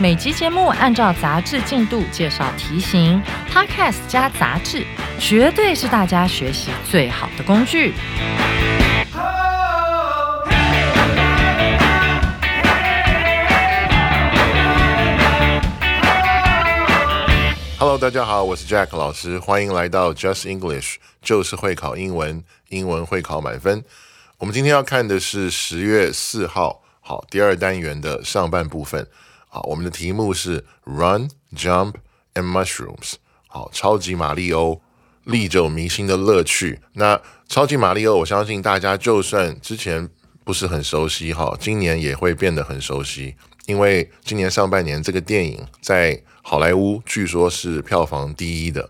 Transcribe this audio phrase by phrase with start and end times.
[0.00, 4.84] 每集节目按照杂志进度介绍题型，Podcast 加杂志，
[5.18, 7.94] 绝对是大家学习最好的工具。
[17.78, 23.84] Hello，大家好，我是 Jack 老师，欢迎来到 Just English，就是会考英文，英文会考满分。
[24.38, 29.06] 我们今天要看的是十月四号，好，第二单元的上半部分。
[29.54, 31.96] 好，我们的题目是 Run, Jump
[32.32, 33.16] and Mushrooms。
[33.46, 34.80] 好，超级马里欧
[35.24, 36.80] 历久弥新的乐趣。
[36.94, 40.08] 那超级马里欧，我相信大家就算之前
[40.42, 43.34] 不是很熟悉，哈，今年也会变得很熟悉，
[43.66, 48.88] 因为今年上半年这个电影在好莱坞据说是票房第一的，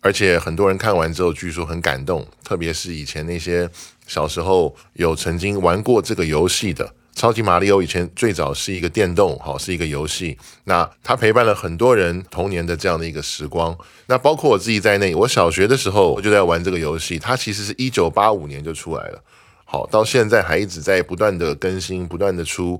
[0.00, 3.68] 而且很多人看完之后据说很感动，特别是以前那些
[4.06, 6.94] 小时候有曾经玩过这个游戏的。
[7.16, 10.36] 超级马里奥以前最早是一个电动，好是一个游戏。
[10.64, 13.74] 那它陪伴了很多人童年的这样的一个时光。
[14.04, 17.18] 那包括我自己在内，我小学的时候我就在玩这个游戏。
[17.18, 19.22] 它其实是一九八五年就出来了，
[19.64, 22.78] 好到现在还一直在不断的更新，不断的出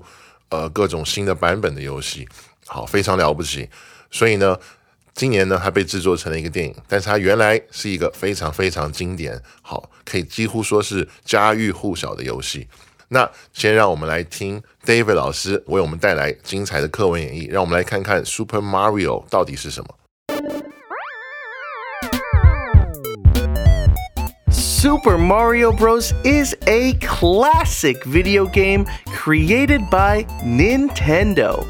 [0.49, 2.27] 呃各种新的版本的游戏，
[2.67, 3.67] 好非常了不起。
[4.11, 4.55] 所以呢，
[5.15, 12.67] 今年呢它被制作成了一个电影，但是它原来是一个非常非常经典，好可以几乎说是家喻户晓的游戏。
[13.08, 19.94] 那先让我们来听 David 老师为我们带来精彩的课文演绎，让我们来看看 Super Mario 到底是什么。
[24.50, 26.12] Super Mario Bros.
[26.24, 31.64] is a classic video game created by Nintendo.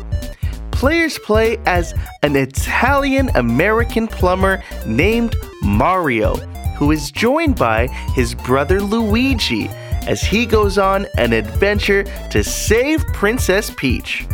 [0.71, 6.37] Players play as an Italian American plumber named Mario,
[6.79, 9.69] who is joined by his brother Luigi
[10.08, 14.26] as he goes on an adventure to save Princess Peach.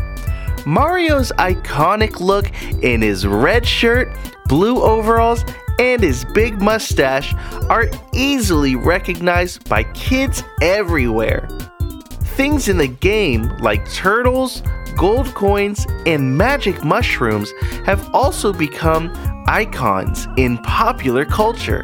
[0.65, 2.49] Mario's iconic look
[2.83, 4.15] in his red shirt,
[4.47, 5.43] blue overalls,
[5.79, 7.33] and his big mustache
[7.69, 11.47] are easily recognized by kids everywhere.
[12.35, 14.61] Things in the game like turtles,
[14.95, 17.51] gold coins, and magic mushrooms
[17.85, 19.11] have also become
[19.47, 21.83] icons in popular culture.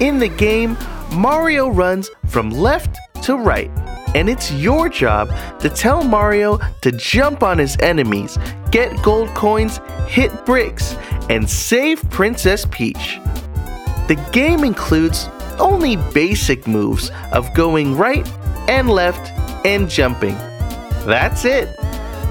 [0.00, 0.76] In the game,
[1.12, 3.70] Mario runs from left to right,
[4.14, 5.28] and it's your job
[5.58, 8.38] to tell Mario to jump on his enemies,
[8.70, 10.94] get gold coins, hit bricks,
[11.28, 13.18] and save Princess Peach.
[14.06, 15.28] The game includes
[15.58, 18.26] only basic moves of going right
[18.68, 19.30] and left
[19.66, 20.36] and jumping.
[21.04, 21.76] That's it.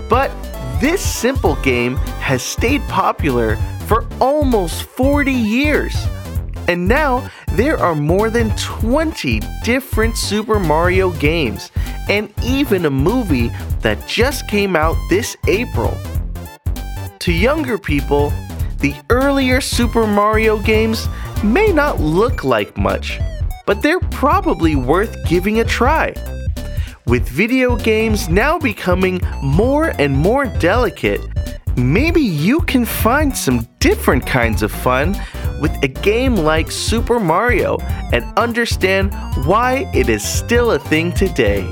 [0.09, 0.31] But
[0.79, 3.57] this simple game has stayed popular
[3.87, 5.95] for almost 40 years.
[6.69, 11.71] And now there are more than 20 different Super Mario games,
[12.07, 13.49] and even a movie
[13.79, 15.97] that just came out this April.
[17.21, 18.31] To younger people,
[18.77, 21.07] the earlier Super Mario games
[21.43, 23.19] may not look like much,
[23.65, 26.13] but they're probably worth giving a try.
[27.07, 31.21] With video games now becoming more and more delicate,
[31.76, 35.14] maybe you can find some different kinds of fun
[35.60, 37.78] with a game like Super Mario
[38.12, 39.12] and understand
[39.46, 41.64] why it is still a thing today.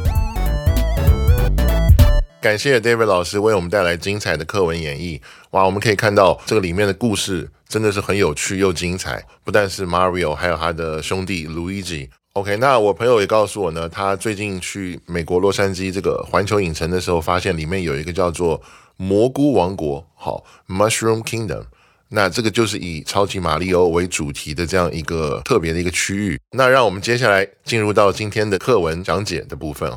[2.41, 5.21] 感谢 David 老师为我们带来精彩的课文演绎。
[5.51, 9.25] 哇，我们可以看到这个里面的故事真的是很有趣又精彩。
[9.45, 18.61] 不但是 Mario，还有他的兄弟 Luigi。OK，那我朋友也告诉我呢，他最近去美国洛杉矶这个环球影城的时候，发现里面有一个叫做
[18.98, 21.66] 蘑菇王国，好，Mushroom Kingdom。
[22.10, 26.40] 那这个就是以超级马里奥为主题的这样一个特别的一个区域。
[26.52, 29.94] 那让我们接下来进入到今天的课文讲解的部分。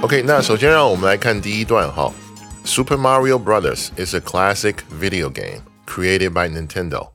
[0.00, 2.12] OK，那首先让我们来看第一段哈。
[2.64, 7.10] Super Mario Brothers is a classic video game created by Nintendo。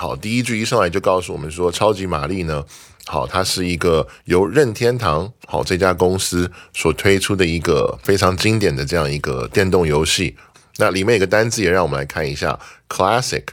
[0.00, 2.64] 好，第一句一上来就告诉我们说，超级玛丽呢。
[3.04, 10.34] 好，它是一个由任天堂好这家公司所推出的一个非常经典的这样一个电动游戏。
[10.78, 12.58] 那里面有个单字也让我们来看一下
[12.88, 13.44] ，classic。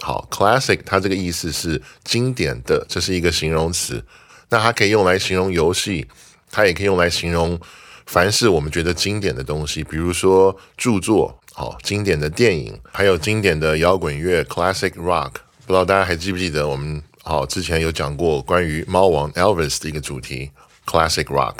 [0.00, 4.02] 好，classic 它这个意思是经典的，这是一个形容词。
[4.48, 6.06] 那它可以用来形容游戏，
[6.50, 7.60] 它也可以用来形容
[8.06, 15.32] 凡是我们觉得经典的东西，比如说著作，好，经典的电影，还有经典的摇滚乐 （classic rock）。
[15.65, 20.51] 不知道大家还记不记得我们好之前有讲过关于猫王 Elvis 的一个主题
[20.85, 21.57] （classic rock）。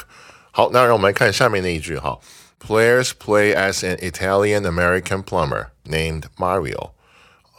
[0.51, 2.19] 好，那让我们来看下面那一句哈：
[2.65, 6.91] Players play as an Italian-American plumber named Mario,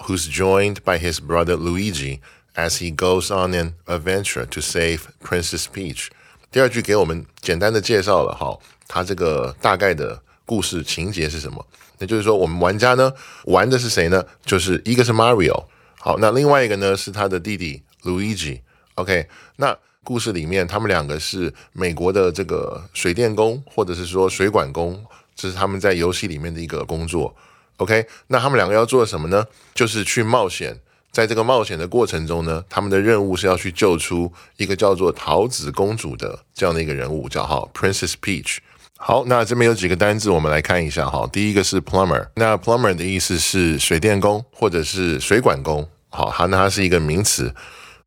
[0.00, 2.20] who's joined by his brother Luigi.
[2.58, 6.08] as he goes on an adventure to save Princess Peach。
[6.50, 8.58] 第二句给我们简单的介绍了哈，
[8.88, 11.64] 他这个大概的故事情节是什么？
[11.98, 13.12] 那就是说，我们玩家呢
[13.44, 14.24] 玩的是谁呢？
[14.44, 15.64] 就是一个是 Mario，
[16.05, 18.59] 好，那另外一个呢是他的弟弟 Luigi。
[18.95, 19.73] OK，那
[20.03, 25.01] 故事里面他们两个是美国的这个水电工，或者是说水管工，
[25.33, 27.33] 这是他们在游戏里面的一个工作。
[27.77, 29.47] OK，那他们两个要做什么呢？
[29.73, 30.77] 就是去冒险。
[31.13, 38.57] 在这个冒险的过程中呢，他们的任务是要去救出一个叫做桃子公主的这样的一个人物，叫哈 Princess Peach。
[38.97, 41.25] 好，那这边有几个单字，我们来看一下哈。
[41.31, 45.87] 第一个是 plumber，那 plumber 的意思是水电工或者是水管工。
[46.15, 47.51] 好，它那它是一个名词。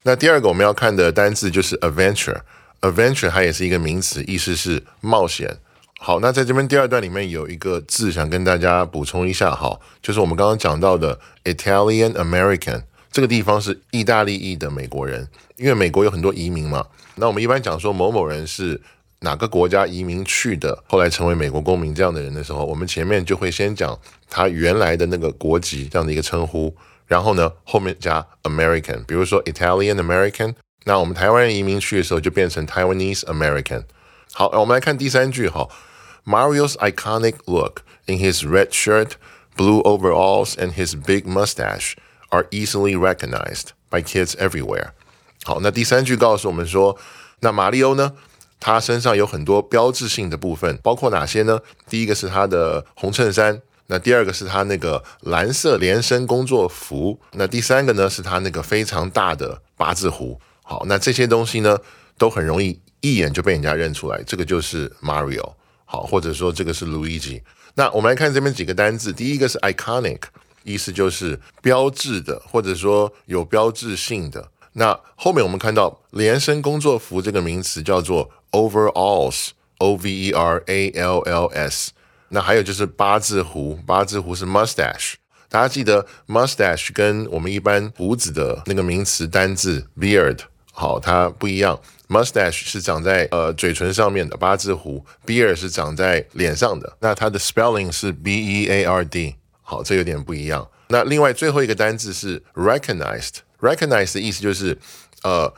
[0.05, 5.59] 那第二个我们要看的单字就是 adventure，adventure 它也是一个名词，意思是冒险。
[5.99, 12.85] 好，那在这边第二段里面有一个字想跟大家补充一下哈，就是我们刚刚讲到的 Italian American。
[13.11, 15.27] 这个地方是意大利裔的美国人，
[15.57, 16.87] 因为美国有很多移民嘛。
[17.15, 18.81] 那我们一般讲说某某人是
[19.21, 23.99] 哪个国家移民去的，后来成为美国公民这样的人的时候，我们前面就会先讲
[24.29, 26.77] 他原来的那个国籍这样的一个称呼，
[27.08, 30.56] 然后呢后面加 American，比如说 Italian American。
[30.86, 33.84] 那我们台湾人移民去的时候就变成 Taiwanese American。
[34.34, 35.68] 好，我们来看第三句哈，
[36.26, 39.12] Mario's iconic look in his red shirt,
[39.56, 44.92] blue overalls, and his big mustache。are easily recognized by kids everywhere。
[45.44, 46.98] 好，那第三句告诉我们说，
[47.42, 48.14] 那马里欧呢，
[48.58, 51.60] 他身上有很多标志性的部分，包括哪些呢？
[51.90, 60.41] 第一个是他的红衬衫， 那第二个是他那个蓝色连身工作服，那第三个呢是他那个非常大的八字胡。
[60.63, 61.79] 好，那这些东西呢，
[62.19, 65.53] 都很容易一眼就被人家认出来，这个就是 Mario。
[65.85, 67.43] 好，或者说这个是 Luigi。
[67.75, 70.21] 那我们来看这边几个单字，第一个是 iconic。
[70.65, 74.51] 意思就是标志的，或者说有标志性的。
[74.73, 81.93] 那后面我们看到连身工作服这个名词叫做 overalls，o v e r a l l s。
[82.29, 85.15] 那还有就是八字胡，八字胡是 mustache。
[85.49, 90.41] 大家记得 mustache 跟我们一般胡子的那个名词单字 beard
[90.73, 91.81] 好，它不一样。
[92.09, 96.97] mustache 是长在呃嘴唇上面的，八字胡 beard 是长在脸上的。
[97.01, 99.37] 那它的 spelling 是 b e a r d。
[99.63, 100.69] 好，这有点不一样。
[100.89, 104.79] 那另外最后一个单字是 recognized，recognized 的意思就是，
[105.23, 105.53] 呃，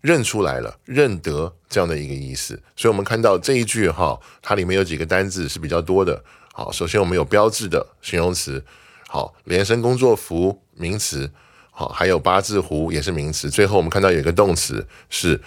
[0.00, 2.60] 认出来了，认得这样的一个意思。
[2.76, 6.22] 所以，我们看到这一句哈，它里面有几个单字是比较多的。
[6.52, 8.64] 好，首先我们有标志的形容词，
[9.08, 11.30] 好，连身工作服名词，
[11.70, 13.50] 好，还有八字胡也是名词。
[13.50, 15.40] 最后我们看到有一个动词是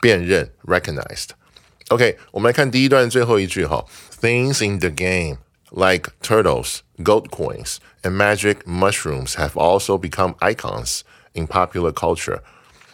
[0.00, 1.30] 辨认 recognized。
[1.88, 3.84] OK，我们来看第一段最后一句哈
[4.20, 5.38] ，things in the game。
[5.76, 11.00] like turtles, gold coins, and magic mushrooms have also become icons
[11.32, 12.38] in popular culture.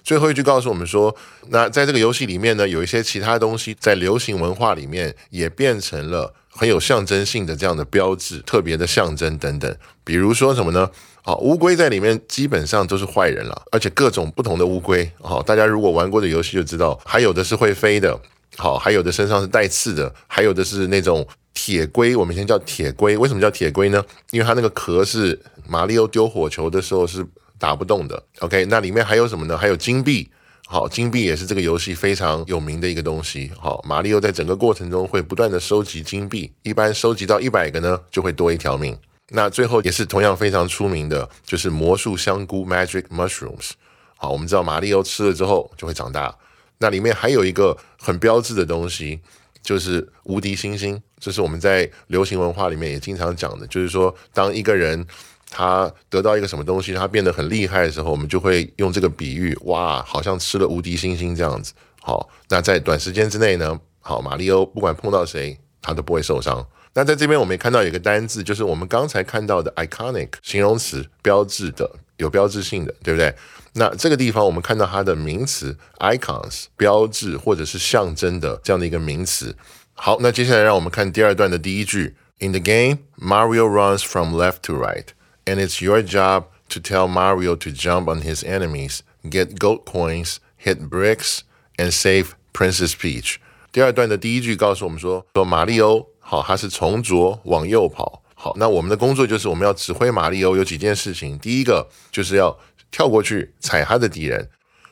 [0.03, 1.15] 最后一句告诉我们说，
[1.49, 9.77] 那在这个游戏里面呢，有一些其他东西在流行文化里面也变成了很有象征性的这样的标志、特别的象征等等。
[10.05, 10.91] 比如说什么呢？
[11.23, 15.11] 好，乌龟在里面基本上都是坏人了，而且各种不同的乌龟。
[15.21, 18.19] 好，大家如果玩过的游戏就知道，还有的是会飞的，
[18.57, 21.27] 好，还有的身上是带刺的，还有的是那种。
[21.53, 24.03] 铁龟，我们以前叫铁龟，为什么叫铁龟呢？
[24.31, 25.39] 因为它那个壳是
[25.69, 27.27] 马里奥丢火球的时候是
[27.61, 28.21] 打不动的。
[28.41, 29.57] OK，那里面还有什么呢？
[29.57, 30.29] 还有金币。
[30.67, 33.51] 好，金币也是这个游戏非常有名的一个东西。
[33.61, 38.97] 好，马里奥在整个过程中会不断的收集金币，一般收集到一百个呢，就会多一条命。
[39.29, 43.73] 那最后也是同样非常出名的，就是魔术香菇 （Magic Mushrooms）。
[44.17, 46.35] 好，我们知道马里奥吃了之后就会长大。
[46.79, 49.21] 那里面还有一个很标志的东西。
[49.63, 53.67] 就是无敌星星，这是我们在流行文化里面也经常讲的。
[53.67, 55.07] 就是说，当一个人
[55.51, 61.73] 他得到一个什么东西，他变得很厉害的时候，我们就会用这个比喻，哇，好像吃了无敌星星这样子。
[62.01, 66.65] 好，那在短时间之内呢，好，马里欧不管碰到谁，他都不会受伤。
[66.95, 73.35] 那在这边我们也看到有一个单字，就是我们刚才看到的 iconic 形容词，标志的，有标志性的，对不对？
[73.75, 79.55] 那这个地方我们看到它的名词 icons 标志或者是象征的这样的一个名词。
[79.95, 82.17] 好，那接下来让我们看第二段的第一句。
[82.43, 85.05] In the game, Mario runs from left to right,
[85.51, 90.37] and it's your job to tell Mario to jump on his enemies, get gold coins,
[90.57, 91.41] hit bricks,
[91.77, 93.37] and save Princess Peach。
[93.73, 98.23] 第二段的第一句告诉我们说，说马里欧好，他是从左往右跑。
[98.35, 101.39] 好，那我们的工作就是我们要指挥马里欧有几件事情。
[101.39, 102.59] 第一个就是要
[102.91, 104.49] 跳过去踩他的敌人，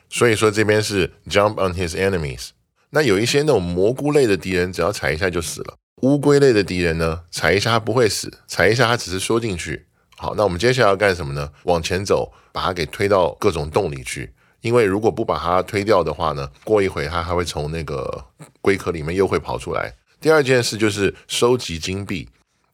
[0.09, 2.49] 所以说这边是 jump on his enemies。
[2.91, 5.75] 那有一些那种蘑菇类的敌人，只要踩一下就死了。
[6.01, 9.87] 乌龟类的敌人呢，踩一下他不会死，踩一下他只是缩进去。
[10.21, 11.49] 好，那我们接下来要干什么呢？
[11.63, 14.33] 往前走，把它给推到各种洞里去。
[14.59, 18.25] 因为如果不把它推掉的话呢，过一会它还会从那个
[18.59, 19.95] 龟壳里面又会跑出来。
[20.19, 22.27] 第二件事就是收集金币，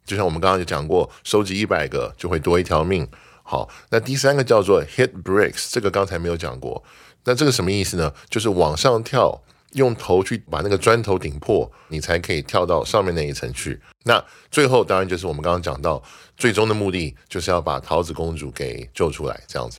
[0.04, 3.08] 就像我们刚刚就讲过，收集一百个就会多一条命。
[3.44, 6.84] 好，那第三个叫做 hit bricks，这个刚才没有讲过。
[7.26, 8.12] 那这个什么意思呢？
[8.28, 9.40] 就是往上跳。
[9.76, 13.80] 用头去把那个砖头顶破，你才可以跳到上面那一层去。
[14.04, 16.02] 那最后当然就是我们刚刚讲到，
[16.38, 19.78] 最终的目的就是要把桃子公主给救出来，这样子。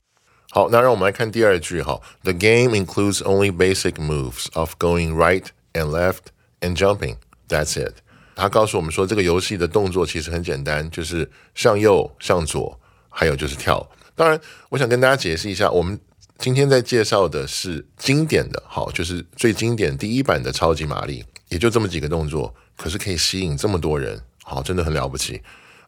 [0.51, 1.99] 好，那让我们来看第二句哈。
[2.23, 6.27] The game includes only basic moves of going right and left
[6.61, 7.17] and jumping.
[7.49, 7.95] That's it.
[8.35, 13.89] 他告诉我们说，这个游戏的动作其实很简单，就是向右、向左，还有就是跳。
[14.15, 14.39] 当然，
[14.69, 15.99] 我想跟大家解释一下，我们。
[16.37, 25.41] 今天在介绍的是经典的，好，就是最经典第一版的超级玛丽，也就这么几个动作，可是可以吸引这么多人，好，真的很了不起。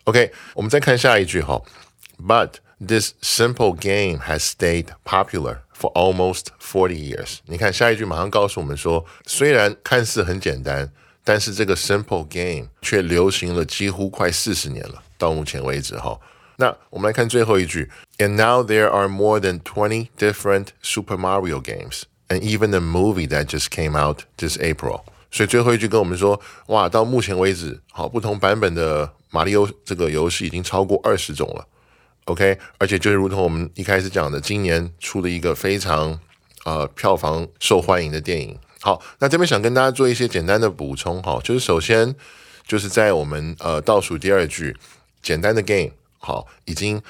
[0.06, 1.62] OK，我们再看下一句，哈
[2.18, 7.38] ，But this simple game has stayed popular for almost forty years。
[7.46, 10.92] 你看下一句马上告诉我们说，虽然看似很简单，
[11.24, 16.20] 但是这个 simple game 却流行了几乎快四十年了，到目前为止，哈。
[16.60, 23.46] 那我们来看最后一句，And now there are more than twenty different Super Mario games, and even a movie that
[23.46, 25.04] just came out this April。
[25.32, 31.66] 所以最后一句跟我们说，哇，到目前为止，好，不同版本的马里奥这个游戏已经超过二十种了。
[32.26, 36.20] OK，而且就是如同我们一开始讲的，今年出了一个非常
[36.66, 38.60] 呃票房受欢迎的电影。
[38.82, 42.14] 好，那这边想跟大家做一些简单的补充，哈，就是首先
[42.68, 44.76] 就是在我们呃倒数第二句，
[45.22, 45.92] 简单的 game。
[46.20, 47.02] 好，已经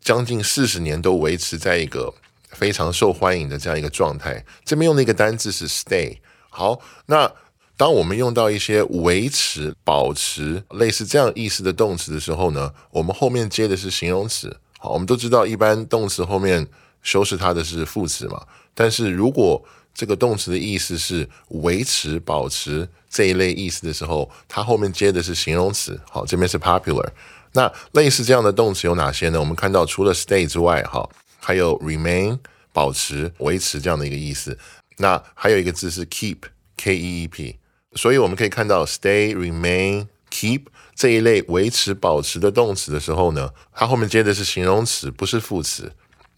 [0.00, 2.14] 将近四十年都维持在一个
[2.50, 4.44] 非常受欢迎的这样一个状态。
[4.64, 6.18] 这边用的一个单字是 stay。
[6.50, 7.32] 好，那
[7.76, 14.56] 当我们用到一些维持、保持类似这样意思的动词的时候呢，我们后面接的是形容词。
[14.78, 16.66] 好，我们都知道，一般动词后面
[17.02, 18.46] 修饰它的是副词嘛。
[18.74, 26.00] 但是如果这个动词的意思是维持、保持这一类意思的时候，它后面接的是形容词。
[26.08, 27.08] 好，这边是 popular。
[27.52, 29.40] 那类似这样的动词有哪些呢？
[29.40, 31.08] 我们看到除了 stay 之外，哈，
[31.40, 32.38] 还有 remain
[32.72, 34.58] 保持、维持这样的一个意思。
[34.98, 37.58] 那还有一个字是 keep，k e e p。
[37.94, 40.64] 所以我们可以看到 stay、remain、keep
[40.94, 45.92] 这一类维持、保持的动词的时候呢，它后面接的是形容词，不是副词。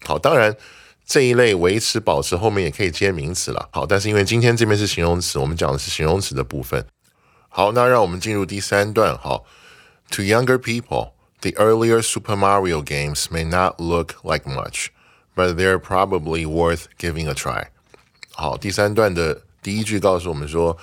[0.05, 0.55] 好，当然
[1.05, 3.67] 这一类维持、保持后面也可以接名词了。
[3.71, 6.85] 好，但是因为今天这边是形容词，我们讲的是形容词的部分。
[7.49, 9.45] 好，那让我们进入第三段，好。
[10.11, 14.89] To younger people, the earlier Super Mario games may not look like much,
[15.35, 17.67] but they're probably worth giving a try.
[18.33, 20.77] 好，第三段的第一句告诉我们说，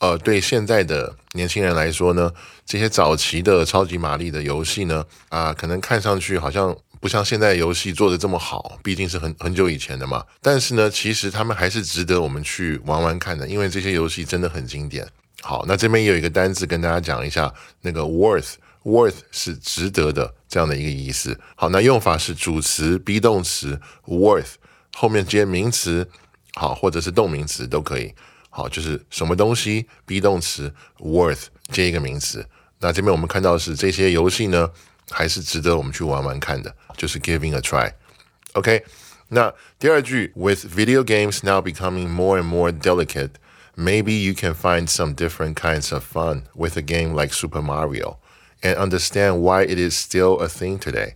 [0.00, 2.30] 呃，对现在的年轻人来说呢，
[2.66, 10.22] 这些早期的超级玛丽的游戏呢，啊，可能看上去好像不像现在游戏做的这么好，毕竟是很很久以前的嘛。
[10.42, 15.08] 但是呢，其实他们还是值得我们去玩玩看的，因为这些游戏真的很经典。
[15.40, 17.50] 好，那这边也有一个单字跟大家讲一下，
[17.80, 18.56] 那个 worth。
[18.83, 21.39] worth 是值得的这样的一个意思。
[21.55, 24.53] 好，那用法是主词 be 动词 worth
[24.95, 26.09] 后面接名词，
[26.55, 28.13] 好，或者是动名词都可以。
[28.49, 32.45] 好，就是什么东西 be 动词 worth 接一个名词。
[32.79, 34.71] 那这边我们看到是这些游戏呢，
[35.09, 38.83] 还是值得我们去玩玩看的，就是 giving a try。OK，
[39.27, 46.03] 那第二句，with video games now becoming more and more delicate。Maybe you can find some different kinds of
[46.03, 48.17] fun with a game like Super Mario
[48.64, 51.12] And understand why it is still a thing today。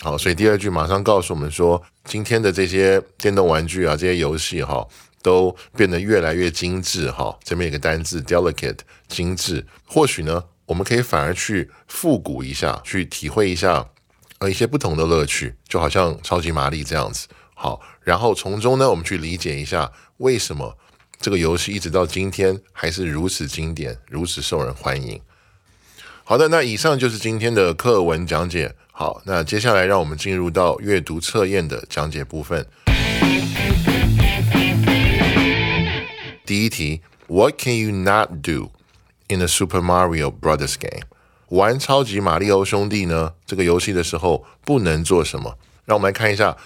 [0.00, 4.86] 好，所以第二句马上告诉我们说，今天的这些电动玩具啊，这些游戏哈，
[5.22, 7.36] 都变得越来越精致哈。
[7.42, 8.78] 这边有个单字 delicate，
[9.08, 9.66] 精致。
[9.86, 13.88] 或许呢，我们可以反而去复古一下，去体会一下
[14.38, 17.26] 呃一些不同的乐趣，就好像超级玛丽这样子。
[17.54, 20.78] 好，然后从中呢，我们去理解一下为什么
[21.20, 25.20] 这个游戏一直到今天还是如此经典，如此受人欢迎。
[26.28, 28.74] 好的，那以上就是今天的课文讲解。
[28.92, 32.66] 好，那接下来让我们进入到阅读测验的讲解部分。
[36.44, 38.72] 第一题，What can you not do
[39.28, 41.06] in a Super Mario Brothers game？
[41.48, 43.32] 玩超级马里奥兄弟呢？
[43.46, 45.56] 这个游戏的时候不能做什么？
[45.86, 46.58] 让我们来看一下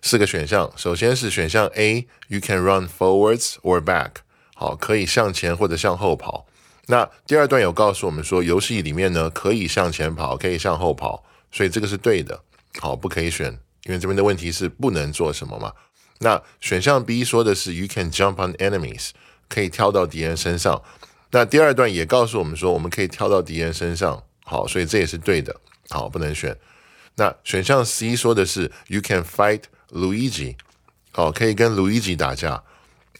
[0.00, 0.72] 四个选项。
[0.76, 4.22] 首先是选项 A，You can run forwards or back。
[4.54, 6.46] 好，可以向前或者向后跑。
[6.90, 12.42] 那第二段有告诉我们说，游戏里面呢可以向前跑，可以向后跑，所以这个是对的。
[12.80, 15.72] 好，不可以选，因为这边的问题是不能做什么嘛。
[16.18, 19.10] 那选项 B 说的是 You can jump on enemies，
[19.48, 20.82] 可以跳到敌人身上。
[21.30, 24.24] 那第二段也告诉我们说，我们可以跳到敌人身上。
[24.44, 25.54] 好，所以这也是对的。
[25.90, 26.58] 好，不能选。
[27.14, 30.56] 那选项 C 说的是 You can fight Luigi，
[31.12, 32.64] 好，可以跟 Luigi 打架。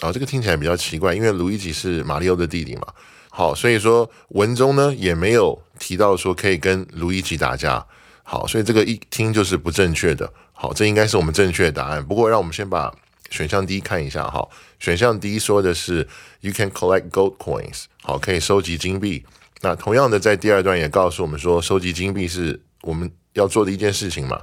[0.01, 2.93] 好，这个听起来比较奇怪，因为 Luigi 是马里奥的弟弟嘛。
[3.41, 7.87] 好，所以说文中呢也没有提到说可以跟 Luigi 打架。
[8.23, 10.31] 好，所以这个一听就是不正确的。
[10.53, 12.05] 好，这应该是我们正确答案。
[12.05, 12.95] 不过，让我们先把
[13.31, 14.47] 选项 D 看一下哈。
[14.79, 16.07] 选项 D 说的是
[16.43, 19.25] You can collect gold coins，好，可以收集金币。
[19.63, 24.39] 那同样的，在第二段也告诉我们说，收集金币是我们要做的一件事情嘛。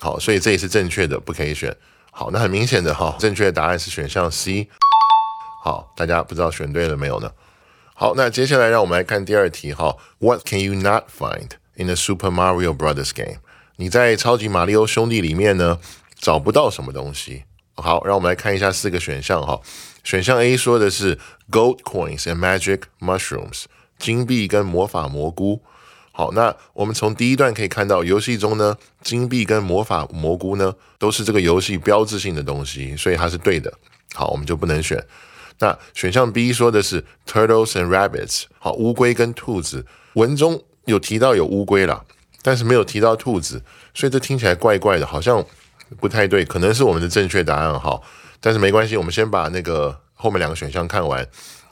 [0.00, 1.76] 好，所以这也是正确的，不可以选。
[2.10, 4.70] 好，那很明显的哈，正确的答案是选项 C。
[5.62, 7.30] 好，大家不知道选对了没有呢？
[8.02, 9.96] 好，那接下来让我们来看第二题哈。
[10.18, 13.36] What can you not find in the Super Mario Brothers game？
[13.76, 15.78] 你在超级马里奥兄弟里面呢
[16.18, 17.44] 找不到什么东西。
[17.76, 19.60] 好，让我们来看一下四个选项哈。
[20.02, 21.16] 选项 A 说的是
[21.48, 23.66] Gold coins and magic mushrooms，
[24.00, 25.62] 金币跟魔法蘑菇。
[26.10, 33.72] 好，那我们从第一段可以看到，游戏中呢，金币跟魔法蘑菇呢都是这个游戏标志性的东西，所以它是对的。
[34.12, 35.00] 好，我们就不能选。
[35.62, 39.86] 那选项 B 说的是 turtles and rabbits，好，乌龟跟兔子。
[40.14, 42.04] 文中有提到有乌龟啦，
[42.42, 43.62] 但是没有提到兔子，
[43.94, 45.46] 所以这听起来怪怪的，好像
[46.00, 46.44] 不太对。
[46.44, 48.00] 可能是我们的正确答案哈，
[48.40, 51.24] 但是没关系，我们先把那个后面两个选项看完。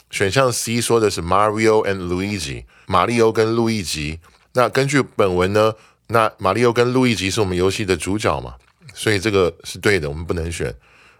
[0.09, 4.21] 选项 C 说的是 Mario and Luigi，马里奥跟路易吉。
[4.53, 5.73] 那根据本文呢，
[6.07, 8.55] 那马里奥跟路易吉是我们游戏的主角嘛，
[8.93, 10.73] 所以这个是对的，我们不能选。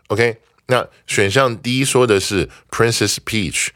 [0.07, 0.37] OK，
[0.71, 3.67] 那选项 D 说的是 Princess Peach。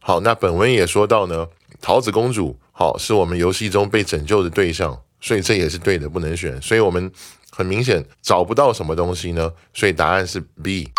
[0.00, 1.46] 好，那本文也说到呢，
[1.80, 6.60] 桃子公主好是我们游戏中被拯救的对象，所以这也是对的，不能选。
[6.60, 7.08] 所以我们
[7.50, 10.90] 很明显找不到什么东西呢，所以答案是 B。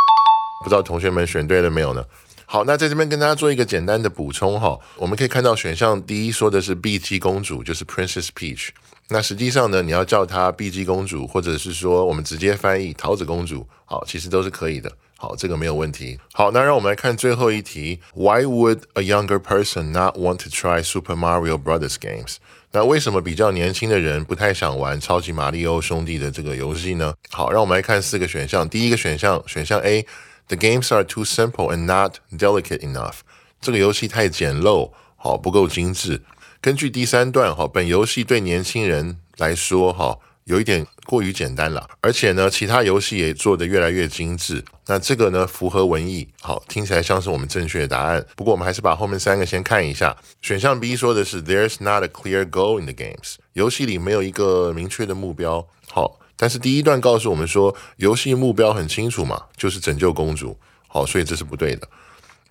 [0.64, 2.06] 不知道同学们选对了没有呢？
[2.46, 8.70] 好，那在这边跟大家做一个简单的补充哈，我们可以看到选项第一说的是 BG 公主，就是 Princess Peach。
[9.10, 14.90] 那实际上呢，你要叫她 BG 公主，或者是说我们直接翻译桃子公主，好，其实都是可以的。
[15.21, 16.19] 好，这个没有问题。
[16.33, 22.37] 好，那让我们来看最后一题：Why would a younger person not want to try Super Mario Brothers games？
[22.73, 27.15] 那为什么比较年轻的人不太想玩超级马里奥兄弟的这个游戏呢？
[27.31, 28.69] 好，让我们来看四个选项。
[28.69, 33.21] 第一个选项，选项 A。The games are too simple and not delicate enough。
[33.61, 36.23] 这个游戏太简陋，好不够精致。
[36.61, 41.90] 根据第三段，哈，本游戏对年轻人来说，哈， 有一点过于简单了。
[42.02, 44.64] 而且呢，其他游戏也做得越来越精致。
[44.88, 48.26] 那这个呢，符合文意，好，听起来像是我们正确的答案。
[48.36, 50.16] 不过我们还是把后面三个先看一下。
[50.42, 53.36] 选项 B 说的是 There's not a clear goal in the games。
[53.54, 55.68] 游戏里没有一个明确的目标。
[55.88, 56.18] 好。
[56.38, 60.58] 但是第一段告诉我们说，游戏目标很清楚嘛，就是拯救公主。
[60.88, 61.88] 好，所以这是不对的。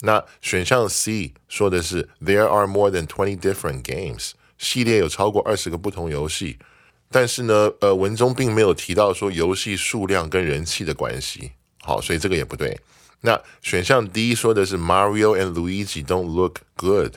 [0.03, 6.61] 那选项 C 说的是 There are more than twenty different games，系列有超过二十个不同游戏。
[7.11, 11.53] 但是呢，呃，文中并没有提到说游戏数量跟人气的关系。
[11.83, 12.79] 好，所以这个也不对。
[13.23, 17.15] 那选项 D 说的是 Mario and Luigi don't look good，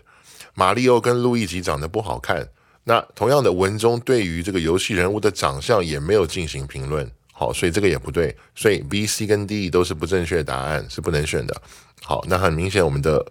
[0.55, 2.49] 马里奥跟路易吉长得不好看。
[2.85, 11.61] 那同样的文中对于这个游戏人物的长相也没有进行评论，好，所以这个也不对，所以 B、C 跟 D 都是不正确答案，是不能选的。
[12.01, 13.25] 好，那很明显我们的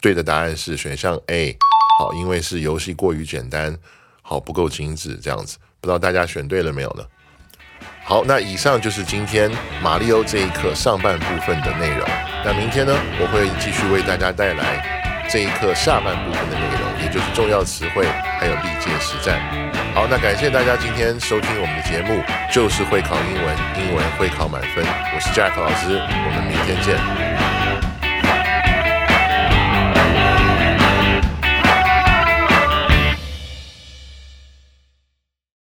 [0.00, 1.56] 对的答案是选项 A，
[2.00, 3.78] 好，因为是游戏过于简单，
[4.22, 7.04] 好不够精致这样子，不知道大家选对了没有呢？
[8.02, 9.48] 好，那以上就是今天
[9.80, 12.00] 马里奥这一课上半部分的内容。
[12.44, 14.82] 那明天呢，我会继续为大家带来。
[15.28, 18.04] 这一课下半部分的内容，也就是重要词汇，
[18.40, 19.38] 还有历届实战。
[19.94, 22.20] 好，那感谢大家今天收听我们的节目，
[22.50, 24.84] 就是会考英文，英文会考满分。
[25.14, 27.45] 我是 Jack 老师，我们明天见。